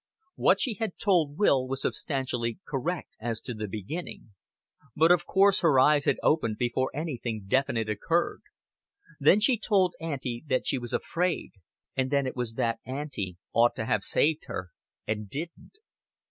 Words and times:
What 0.35 0.59
she 0.59 0.75
told 0.99 1.37
Will 1.37 1.67
was 1.67 1.83
substantially 1.83 2.57
correct 2.67 3.13
as 3.19 3.39
to 3.41 3.53
the 3.53 3.67
beginning 3.67 4.33
but 4.95 5.11
of 5.11 5.27
course 5.27 5.59
her 5.59 5.79
eyes 5.79 6.05
had 6.05 6.15
been 6.15 6.19
opened 6.31 6.57
before 6.57 6.89
anything 6.95 7.45
definite 7.47 7.87
occurred. 7.87 8.41
Then 9.19 9.39
she 9.39 9.57
had 9.57 9.61
told 9.61 9.93
Auntie 10.01 10.43
that 10.47 10.65
she 10.65 10.79
was 10.79 10.91
afraid; 10.93 11.51
and 11.95 12.09
then 12.09 12.25
it 12.25 12.35
was 12.35 12.55
that 12.55 12.79
Auntie 12.83 13.37
ought 13.53 13.75
to 13.75 13.85
have 13.85 14.01
saved 14.03 14.45
her, 14.45 14.69
and 15.05 15.29
didn't. 15.29 15.73